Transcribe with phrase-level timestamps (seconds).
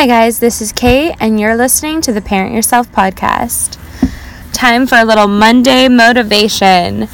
[0.00, 3.78] Hi, guys, this is Kate, and you're listening to the Parent Yourself podcast.
[4.50, 7.06] Time for a little Monday motivation.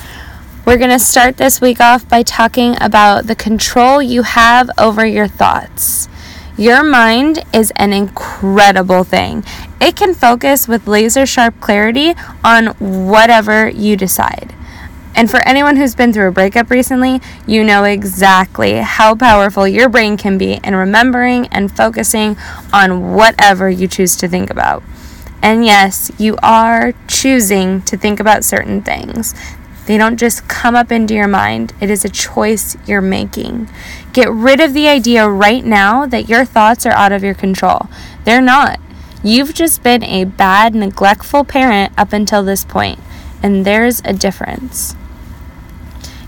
[0.65, 5.05] We're going to start this week off by talking about the control you have over
[5.05, 6.09] your thoughts.
[6.57, 9.43] Your mind is an incredible thing.
[9.81, 12.15] It can focus with laser sharp clarity
[12.45, 14.55] on whatever you decide.
[15.17, 19.89] And for anyone who's been through a breakup recently, you know exactly how powerful your
[19.89, 22.37] brain can be in remembering and focusing
[22.71, 24.83] on whatever you choose to think about.
[25.43, 29.35] And yes, you are choosing to think about certain things.
[29.87, 33.71] They don't just come up into your mind, it is a choice you're making.
[34.13, 37.89] Get rid of the idea right now that your thoughts are out of your control.
[38.25, 38.81] They're not.
[39.23, 42.99] You've just been a bad, neglectful parent up until this point,
[43.43, 44.95] and there's a difference.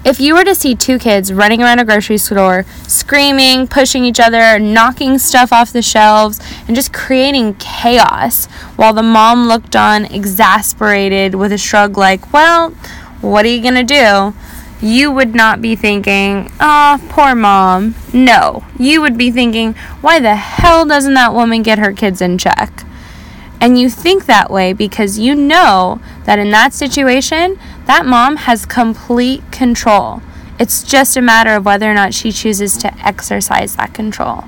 [0.04, 4.20] If you were to see two kids running around a grocery store, screaming, pushing each
[4.20, 8.46] other, knocking stuff off the shelves, and just creating chaos,
[8.76, 12.70] while the mom looked on exasperated with a shrug, like, well,
[13.20, 14.34] what are you gonna do?
[14.80, 17.96] You would not be thinking, oh, poor mom.
[18.12, 22.38] No, you would be thinking, why the hell doesn't that woman get her kids in
[22.38, 22.84] check?
[23.60, 27.58] And you think that way because you know that in that situation,
[27.88, 30.20] that mom has complete control.
[30.60, 34.44] It's just a matter of whether or not she chooses to exercise that control.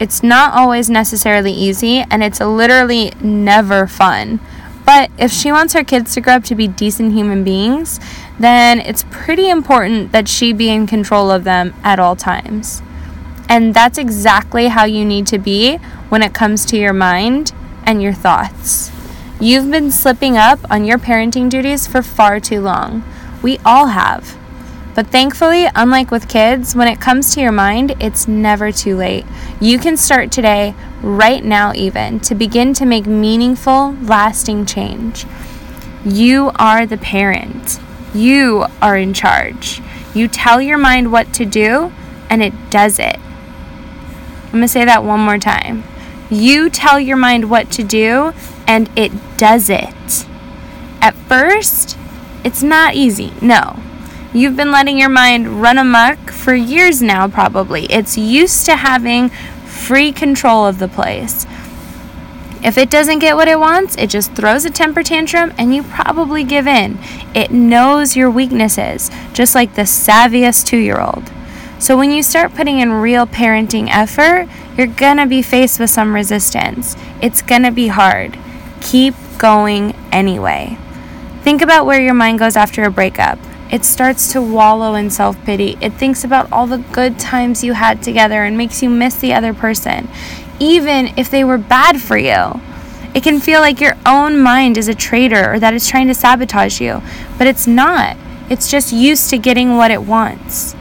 [0.00, 4.40] It's not always necessarily easy, and it's literally never fun.
[4.84, 8.00] But if she wants her kids to grow up to be decent human beings,
[8.40, 12.82] then it's pretty important that she be in control of them at all times.
[13.48, 15.76] And that's exactly how you need to be
[16.08, 17.52] when it comes to your mind
[17.84, 18.90] and your thoughts.
[19.42, 23.02] You've been slipping up on your parenting duties for far too long.
[23.42, 24.36] We all have.
[24.94, 29.24] But thankfully, unlike with kids, when it comes to your mind, it's never too late.
[29.58, 35.24] You can start today, right now, even, to begin to make meaningful, lasting change.
[36.04, 37.80] You are the parent,
[38.12, 39.80] you are in charge.
[40.12, 41.94] You tell your mind what to do,
[42.28, 43.16] and it does it.
[44.52, 45.84] I'm to say that one more time.
[46.28, 48.34] You tell your mind what to do,
[48.70, 50.26] and it does it.
[51.00, 51.98] At first,
[52.44, 53.32] it's not easy.
[53.42, 53.82] No.
[54.32, 57.86] You've been letting your mind run amok for years now, probably.
[57.86, 59.30] It's used to having
[59.66, 61.46] free control of the place.
[62.62, 65.82] If it doesn't get what it wants, it just throws a temper tantrum and you
[65.82, 66.96] probably give in.
[67.34, 71.24] It knows your weaknesses, just like the savviest two year old.
[71.80, 76.14] So when you start putting in real parenting effort, you're gonna be faced with some
[76.14, 76.94] resistance.
[77.20, 78.38] It's gonna be hard.
[78.80, 80.78] Keep going anyway.
[81.42, 83.38] Think about where your mind goes after a breakup.
[83.70, 85.78] It starts to wallow in self pity.
[85.80, 89.32] It thinks about all the good times you had together and makes you miss the
[89.32, 90.08] other person,
[90.58, 92.60] even if they were bad for you.
[93.14, 96.14] It can feel like your own mind is a traitor or that it's trying to
[96.14, 97.02] sabotage you,
[97.38, 98.16] but it's not.
[98.48, 100.74] It's just used to getting what it wants.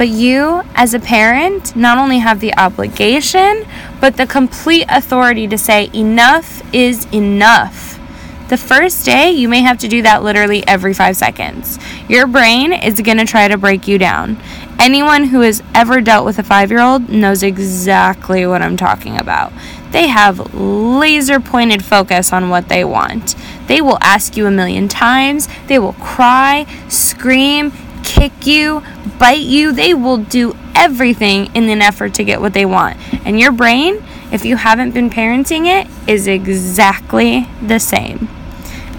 [0.00, 3.66] But you, as a parent, not only have the obligation,
[4.00, 8.00] but the complete authority to say, enough is enough.
[8.48, 11.78] The first day, you may have to do that literally every five seconds.
[12.08, 14.38] Your brain is going to try to break you down.
[14.78, 19.18] Anyone who has ever dealt with a five year old knows exactly what I'm talking
[19.18, 19.52] about.
[19.90, 23.34] They have laser pointed focus on what they want.
[23.66, 27.70] They will ask you a million times, they will cry, scream,
[28.04, 28.82] kick you,
[29.18, 29.72] bite you.
[29.72, 32.96] They will do everything in an effort to get what they want.
[33.26, 34.02] And your brain,
[34.32, 38.28] if you haven't been parenting it, is exactly the same.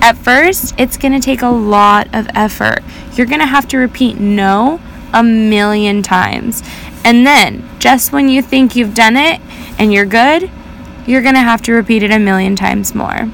[0.02, 2.80] At first, it's going to take a lot of effort.
[3.14, 4.80] You're going to have to repeat no
[5.14, 6.64] a million times.
[7.04, 9.42] And then, just when you think you've done it
[9.78, 10.50] and you're good,
[11.06, 13.30] you're going to have to repeat it a million times more.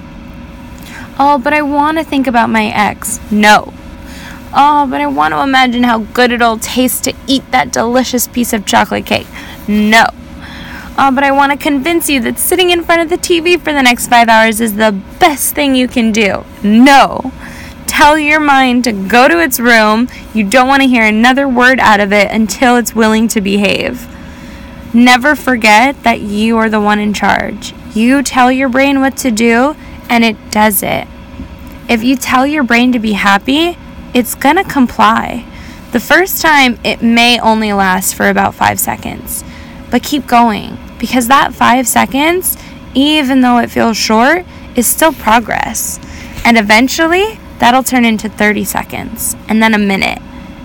[1.19, 3.19] Oh, but I want to think about my ex.
[3.31, 3.73] No,
[4.59, 8.53] Oh, but I want to imagine how good it'll taste to eat that delicious piece
[8.53, 9.27] of chocolate cake.
[9.67, 10.07] No.
[10.97, 13.71] Oh, but I want to convince you that sitting in front of the TV for
[13.71, 16.43] the next five hours is the best thing you can do.
[16.63, 17.31] No.
[17.85, 20.09] Tell your mind to go to its room.
[20.33, 24.07] You don't want to hear another word out of it until it's willing to behave.
[24.91, 27.75] Never forget that you are the one in charge.
[27.93, 29.75] You tell your brain what to do,
[30.09, 31.07] and it does it.
[31.87, 33.77] If you tell your brain to be happy,
[34.17, 35.45] it's gonna comply.
[35.91, 39.43] The first time, it may only last for about five seconds,
[39.91, 42.57] but keep going because that five seconds,
[42.95, 44.43] even though it feels short,
[44.75, 45.99] is still progress.
[46.43, 50.19] And eventually, that'll turn into 30 seconds, and then a minute,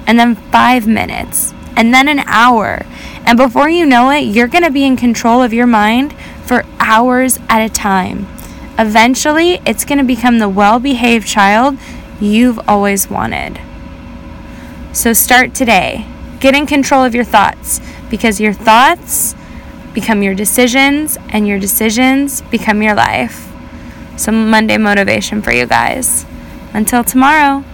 [0.07, 2.87] and then five minutes, and then an hour.
[3.27, 6.15] And before you know it, you're gonna be in control of your mind
[6.47, 8.27] for hours at a time.
[8.79, 11.77] Eventually, it's to become the well behaved child
[12.23, 13.61] you've always wanted.
[14.93, 16.07] So start today.
[16.41, 17.81] Get in control of your thoughts
[18.11, 19.35] because your thoughts
[19.93, 23.49] become your decisions and your decisions become your life.
[24.17, 26.25] Some Monday motivation for you guys.
[26.73, 27.65] Until tomorrow.